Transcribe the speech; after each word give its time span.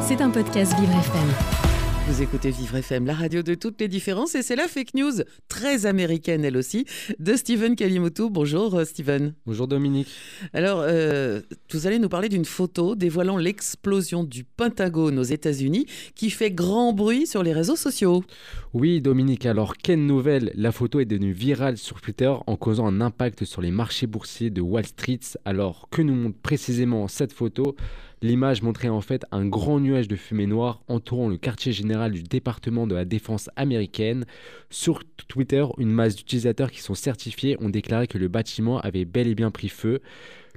C'est 0.00 0.22
un 0.22 0.30
podcast 0.30 0.72
Vivre 0.80 0.94
FM. 0.94 1.28
Vous 2.08 2.22
écoutez 2.22 2.50
Vivre 2.50 2.76
FM, 2.76 3.04
la 3.04 3.12
radio 3.12 3.42
de 3.42 3.54
toutes 3.54 3.78
les 3.78 3.88
différences, 3.88 4.34
et 4.34 4.40
c'est 4.40 4.56
la 4.56 4.66
fake 4.66 4.94
news, 4.94 5.12
très 5.48 5.84
américaine 5.84 6.46
elle 6.46 6.56
aussi, 6.56 6.86
de 7.18 7.34
Steven 7.34 7.76
Kalimoto. 7.76 8.30
Bonjour 8.30 8.74
euh, 8.74 8.86
Steven. 8.86 9.34
Bonjour 9.44 9.68
Dominique. 9.68 10.08
Alors, 10.54 10.80
euh, 10.80 11.42
vous 11.70 11.86
allez 11.86 11.98
nous 11.98 12.08
parler 12.08 12.30
d'une 12.30 12.46
photo 12.46 12.94
dévoilant 12.94 13.36
l'explosion 13.36 14.24
du 14.24 14.44
Pentagone 14.44 15.18
aux 15.18 15.24
États-Unis 15.24 15.84
qui 16.14 16.30
fait 16.30 16.50
grand 16.50 16.94
bruit 16.94 17.26
sur 17.26 17.42
les 17.42 17.52
réseaux 17.52 17.76
sociaux. 17.76 18.24
Oui 18.72 19.02
Dominique, 19.02 19.44
alors 19.44 19.76
quelle 19.76 20.06
nouvelle? 20.06 20.52
La 20.54 20.72
photo 20.72 21.00
est 21.00 21.04
devenue 21.04 21.32
virale 21.32 21.76
sur 21.76 22.00
Twitter 22.00 22.32
en 22.46 22.56
causant 22.56 22.86
un 22.86 23.02
impact 23.02 23.44
sur 23.44 23.60
les 23.60 23.70
marchés 23.70 24.06
boursiers 24.06 24.48
de 24.48 24.62
Wall 24.62 24.86
Street. 24.86 25.20
Alors 25.44 25.88
que 25.90 26.00
nous 26.00 26.14
montre 26.14 26.38
précisément 26.38 27.06
cette 27.08 27.34
photo? 27.34 27.76
L'image 28.20 28.62
montrait 28.62 28.88
en 28.88 29.00
fait 29.00 29.24
un 29.30 29.46
grand 29.46 29.78
nuage 29.78 30.08
de 30.08 30.16
fumée 30.16 30.46
noire 30.46 30.82
entourant 30.88 31.28
le 31.28 31.36
quartier 31.36 31.72
général 31.72 32.12
du 32.12 32.22
département 32.22 32.86
de 32.86 32.94
la 32.94 33.04
défense 33.04 33.48
américaine. 33.54 34.24
Sur 34.70 35.02
Twitter, 35.28 35.64
une 35.78 35.90
masse 35.90 36.16
d'utilisateurs 36.16 36.70
qui 36.70 36.80
sont 36.80 36.94
certifiés 36.94 37.56
ont 37.60 37.68
déclaré 37.68 38.08
que 38.08 38.18
le 38.18 38.28
bâtiment 38.28 38.80
avait 38.80 39.04
bel 39.04 39.28
et 39.28 39.34
bien 39.34 39.50
pris 39.50 39.68
feu. 39.68 40.00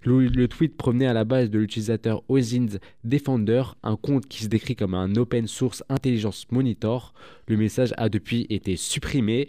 Le, 0.03 0.47
tweet 0.47 0.75
provenait 0.75 1.05
à 1.05 1.13
la 1.13 1.25
base 1.25 1.51
de 1.51 1.59
l'utilisateur 1.59 2.23
Ozins 2.27 2.79
Defender, 3.03 3.61
un 3.83 3.95
compte 3.95 4.25
qui 4.25 4.43
se 4.43 4.47
décrit 4.47 4.75
comme 4.75 4.95
un 4.95 5.15
open 5.15 5.45
source 5.45 5.83
intelligence 5.89 6.47
monitor. 6.49 7.13
Le 7.47 7.55
message 7.55 7.93
a 7.97 8.09
depuis 8.09 8.47
été 8.49 8.77
supprimé. 8.77 9.47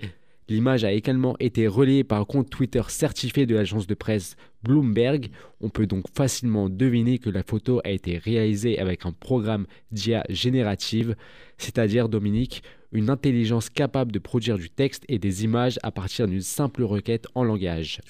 L'image 0.53 0.85
a 0.85 0.93
également 0.93 1.35
été 1.41 1.67
relayée 1.67 2.05
par 2.05 2.21
un 2.21 2.25
compte 2.27 2.51
Twitter 2.51 2.83
certifié 2.89 3.47
de 3.47 3.55
l'agence 3.55 3.87
de 3.87 3.95
presse 3.95 4.37
Bloomberg. 4.63 5.31
On 5.63 5.71
peut 5.71 5.87
donc 5.87 6.05
facilement 6.15 6.69
deviner 6.69 7.19
que 7.19 7.31
la 7.31 7.43
photo 7.43 7.81
a 7.85 7.89
été 7.89 8.19
réalisée 8.19 8.79
avec 8.79 9.07
un 9.07 9.13
programme 9.13 9.67
d'IA 9.93 10.25
générative, 10.29 11.17
c'est-à-dire 11.57 12.11
Dominique, 12.11 12.63
une 12.93 13.09
intelligence 13.09 13.71
capable 13.71 14.13
de 14.13 14.19
produire 14.19 14.59
du 14.59 14.69
texte 14.69 15.07
et 15.09 15.19
des 15.19 15.43
images 15.43 15.79
à 15.83 15.91
partir 15.91 16.29
d'une 16.29 16.43
simple 16.43 16.83
requête 16.83 17.29
en 17.35 17.45
langage. 17.45 18.03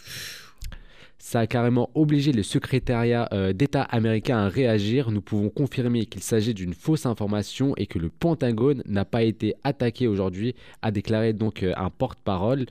Ça 1.24 1.38
a 1.38 1.46
carrément 1.46 1.88
obligé 1.94 2.32
le 2.32 2.42
secrétariat 2.42 3.28
euh, 3.32 3.52
d'État 3.52 3.82
américain 3.82 4.38
à 4.38 4.48
réagir. 4.48 5.12
Nous 5.12 5.20
pouvons 5.20 5.50
confirmer 5.50 6.04
qu'il 6.04 6.20
s'agit 6.20 6.52
d'une 6.52 6.74
fausse 6.74 7.06
information 7.06 7.74
et 7.76 7.86
que 7.86 8.00
le 8.00 8.08
Pentagone 8.08 8.82
n'a 8.86 9.04
pas 9.04 9.22
été 9.22 9.54
attaqué 9.62 10.08
aujourd'hui, 10.08 10.56
a 10.82 10.90
déclaré 10.90 11.32
donc 11.32 11.62
euh, 11.62 11.74
un 11.76 11.90
porte-parole. 11.90 12.66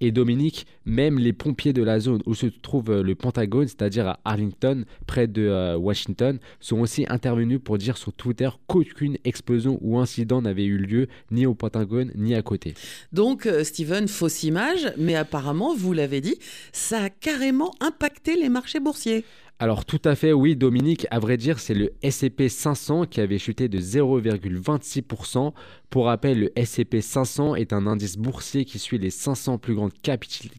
Et 0.00 0.12
Dominique, 0.12 0.68
même 0.84 1.18
les 1.18 1.32
pompiers 1.32 1.72
de 1.72 1.82
la 1.82 1.98
zone 1.98 2.22
où 2.26 2.36
se 2.36 2.46
trouve 2.46 2.90
euh, 2.90 3.02
le 3.02 3.16
Pentagone, 3.16 3.66
c'est-à-dire 3.66 4.06
à 4.06 4.20
Arlington, 4.24 4.84
près 5.08 5.26
de 5.26 5.74
Washington, 5.74 6.38
sont 6.60 6.78
aussi 6.78 7.06
intervenus 7.08 7.58
pour 7.62 7.76
dire 7.76 7.96
sur 7.96 8.12
Twitter 8.12 8.48
qu'aucune 8.68 9.18
explosion 9.24 9.80
ou 9.82 9.98
incident 9.98 10.40
n'avait 10.40 10.64
eu 10.64 10.78
lieu 10.78 11.08
ni 11.32 11.44
au 11.44 11.54
Pentagone 11.54 12.12
ni 12.14 12.36
à 12.36 12.42
côté. 12.42 12.74
Donc, 13.12 13.48
Steven, 13.64 14.06
fausse 14.06 14.44
image, 14.44 14.92
mais 14.96 15.16
apparemment, 15.16 15.74
vous 15.74 15.92
l'avez 15.92 16.20
dit, 16.20 16.36
ça 16.72 17.02
a 17.02 17.10
carrément 17.10 17.72
impacter 17.96 18.36
les 18.36 18.50
marchés 18.50 18.78
boursiers 18.78 19.24
alors 19.58 19.86
tout 19.86 20.02
à 20.04 20.14
fait, 20.16 20.34
oui 20.34 20.54
Dominique, 20.54 21.06
à 21.10 21.18
vrai 21.18 21.38
dire 21.38 21.60
c'est 21.60 21.72
le 21.72 21.94
S&P 22.02 22.50
500 22.50 23.06
qui 23.06 23.22
avait 23.22 23.38
chuté 23.38 23.68
de 23.68 23.78
0,26%. 23.78 25.54
Pour 25.88 26.04
rappel, 26.04 26.40
le 26.40 26.58
S&P 26.58 27.00
500 27.00 27.54
est 27.54 27.72
un 27.72 27.86
indice 27.86 28.18
boursier 28.18 28.66
qui 28.66 28.78
suit 28.78 28.98
les 28.98 29.08
500 29.08 29.56
plus 29.56 29.74
grandes 29.74 29.94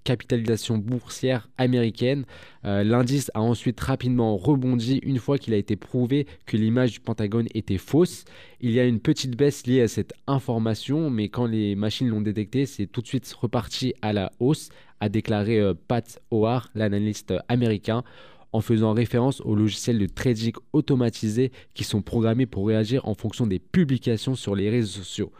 capitalisations 0.03 0.79
boursières 0.79 1.47
américaines. 1.59 2.25
Euh, 2.65 2.83
l'indice 2.83 3.29
a 3.35 3.41
ensuite 3.41 3.79
rapidement 3.79 4.35
rebondi 4.35 4.99
une 5.03 5.19
fois 5.19 5.37
qu'il 5.37 5.53
a 5.53 5.57
été 5.57 5.75
prouvé 5.75 6.25
que 6.47 6.57
l'image 6.57 6.93
du 6.93 6.99
Pentagone 6.99 7.47
était 7.53 7.77
fausse. 7.77 8.25
Il 8.61 8.71
y 8.71 8.79
a 8.79 8.85
une 8.85 8.99
petite 8.99 9.37
baisse 9.37 9.67
liée 9.67 9.81
à 9.81 9.87
cette 9.87 10.13
information, 10.25 11.11
mais 11.11 11.29
quand 11.29 11.45
les 11.45 11.75
machines 11.75 12.07
l'ont 12.07 12.21
détecté, 12.21 12.65
c'est 12.65 12.87
tout 12.87 13.03
de 13.03 13.07
suite 13.07 13.31
reparti 13.39 13.93
à 14.01 14.11
la 14.11 14.31
hausse, 14.39 14.69
a 14.99 15.09
déclaré 15.09 15.59
euh, 15.59 15.75
Pat 15.87 16.19
Howard, 16.31 16.69
l'analyste 16.73 17.35
américain 17.47 18.03
en 18.53 18.61
faisant 18.61 18.93
référence 18.93 19.41
aux 19.41 19.55
logiciels 19.55 19.99
de 19.99 20.05
trading 20.05 20.53
automatisés 20.73 21.51
qui 21.73 21.83
sont 21.83 22.01
programmés 22.01 22.45
pour 22.45 22.67
réagir 22.67 23.07
en 23.07 23.13
fonction 23.13 23.47
des 23.47 23.59
publications 23.59 24.35
sur 24.35 24.55
les 24.55 24.69
réseaux 24.69 25.01
sociaux. 25.01 25.31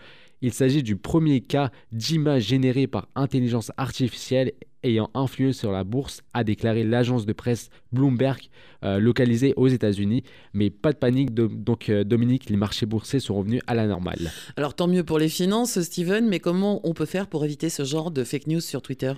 Il 0.41 0.53
s'agit 0.53 0.83
du 0.83 0.97
premier 0.97 1.41
cas 1.41 1.71
d'image 1.91 2.43
générée 2.43 2.85
par 2.85 3.07
intelligence 3.15 3.71
artificielle 3.77 4.53
ayant 4.83 5.09
influé 5.13 5.53
sur 5.53 5.71
la 5.71 5.83
bourse, 5.83 6.21
a 6.33 6.43
déclaré 6.43 6.83
l'agence 6.83 7.25
de 7.25 7.33
presse 7.33 7.69
Bloomberg 7.91 8.39
euh, 8.83 8.99
localisée 8.99 9.53
aux 9.55 9.67
États-Unis. 9.67 10.23
Mais 10.53 10.69
pas 10.69 10.93
de 10.93 10.97
panique, 10.97 11.33
donc 11.33 11.89
euh, 11.89 12.03
Dominique, 12.03 12.49
les 12.49 12.57
marchés 12.57 12.85
boursiers 12.85 13.19
sont 13.19 13.35
revenus 13.35 13.61
à 13.67 13.73
la 13.73 13.87
normale. 13.87 14.31
Alors 14.55 14.75
tant 14.75 14.87
mieux 14.87 15.03
pour 15.03 15.19
les 15.19 15.29
finances, 15.29 15.81
Steven, 15.81 16.27
mais 16.27 16.39
comment 16.39 16.81
on 16.83 16.93
peut 16.93 17.05
faire 17.05 17.27
pour 17.27 17.43
éviter 17.43 17.69
ce 17.69 17.83
genre 17.83 18.11
de 18.11 18.23
fake 18.23 18.47
news 18.47 18.61
sur 18.61 18.81
Twitter? 18.81 19.13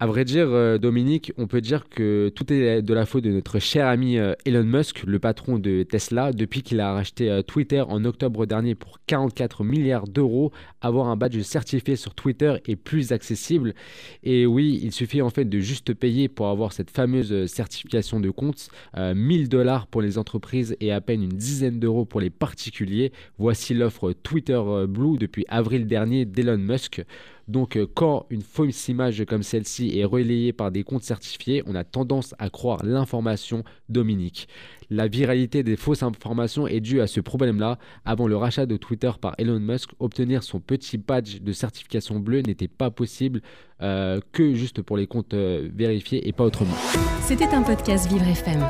À 0.00 0.06
vrai 0.06 0.24
dire, 0.24 0.46
euh, 0.50 0.78
Dominique, 0.78 1.32
on 1.38 1.48
peut 1.48 1.60
dire 1.60 1.88
que 1.88 2.28
tout 2.28 2.52
est 2.52 2.82
de 2.82 2.94
la 2.94 3.04
faute 3.04 3.24
de 3.24 3.32
notre 3.32 3.58
cher 3.58 3.88
ami 3.88 4.16
euh, 4.16 4.34
Elon 4.46 4.62
Musk, 4.62 5.02
le 5.04 5.18
patron 5.18 5.58
de 5.58 5.82
Tesla, 5.82 6.32
depuis 6.32 6.62
qu'il 6.62 6.78
a 6.78 6.92
racheté 6.92 7.28
euh, 7.28 7.42
Twitter 7.42 7.80
en 7.80 8.04
octobre 8.04 8.46
dernier 8.46 8.76
pour 8.76 8.98
44 9.08 9.64
milliards 9.64 10.06
d'euros. 10.06 10.52
Avoir 10.80 11.08
un 11.08 11.16
badge 11.16 11.40
certifié 11.40 11.96
sur 11.96 12.14
Twitter 12.14 12.54
est 12.68 12.76
plus 12.76 13.10
accessible. 13.10 13.74
Et 14.22 14.46
oui, 14.46 14.78
il 14.84 14.92
suffit 14.92 15.20
en 15.20 15.30
fait 15.30 15.46
de 15.46 15.58
juste 15.58 15.92
payer 15.94 16.28
pour 16.28 16.46
avoir 16.46 16.72
cette 16.72 16.90
fameuse 16.90 17.46
certification 17.46 18.20
de 18.20 18.30
compte. 18.30 18.68
1000 18.96 19.48
dollars 19.48 19.86
pour 19.88 20.02
les 20.02 20.18
entreprises 20.18 20.76
et 20.80 20.92
à 20.92 21.00
peine 21.00 21.22
une 21.22 21.30
dizaine 21.30 21.80
d'euros 21.80 22.04
pour 22.04 22.20
les 22.20 22.30
particuliers. 22.30 23.12
Voici 23.38 23.74
l'offre 23.74 24.12
Twitter 24.12 24.60
Blue 24.88 25.18
depuis 25.18 25.44
avril 25.48 25.86
dernier 25.86 26.24
d'Elon 26.24 26.58
Musk. 26.58 27.02
Donc 27.48 27.76
euh, 27.76 27.86
quand 27.92 28.26
une 28.30 28.42
fausse 28.42 28.88
image 28.88 29.24
comme 29.24 29.42
celle-ci 29.42 29.98
est 29.98 30.04
relayée 30.04 30.52
par 30.52 30.70
des 30.70 30.84
comptes 30.84 31.02
certifiés, 31.02 31.62
on 31.66 31.74
a 31.74 31.82
tendance 31.82 32.34
à 32.38 32.50
croire 32.50 32.84
l'information 32.84 33.64
Dominique. 33.88 34.48
La 34.90 35.08
viralité 35.08 35.62
des 35.62 35.76
fausses 35.76 36.02
informations 36.02 36.66
est 36.66 36.80
due 36.80 37.00
à 37.00 37.06
ce 37.06 37.20
problème-là. 37.20 37.78
Avant 38.04 38.26
le 38.26 38.36
rachat 38.36 38.66
de 38.66 38.76
Twitter 38.76 39.10
par 39.20 39.34
Elon 39.38 39.60
Musk, 39.60 39.90
obtenir 39.98 40.42
son 40.42 40.60
petit 40.60 40.98
badge 40.98 41.40
de 41.40 41.52
certification 41.52 42.20
bleue 42.20 42.42
n'était 42.42 42.68
pas 42.68 42.90
possible 42.90 43.40
euh, 43.80 44.20
que 44.32 44.54
juste 44.54 44.82
pour 44.82 44.96
les 44.96 45.06
comptes 45.06 45.34
euh, 45.34 45.68
vérifiés 45.74 46.28
et 46.28 46.32
pas 46.32 46.44
autrement. 46.44 46.74
C'était 47.22 47.48
un 47.48 47.62
podcast 47.62 48.10
Vivre 48.10 48.28
FM. 48.28 48.62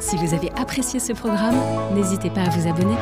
Si 0.00 0.16
vous 0.16 0.34
avez 0.34 0.50
apprécié 0.50 1.00
ce 1.00 1.12
programme, 1.12 1.56
n'hésitez 1.94 2.30
pas 2.30 2.42
à 2.42 2.50
vous 2.50 2.68
abonner. 2.68 2.96